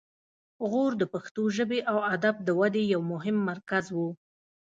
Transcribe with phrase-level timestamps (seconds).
[0.69, 3.97] غور د پښتو ژبې او ادب د ودې یو مهم مرکز و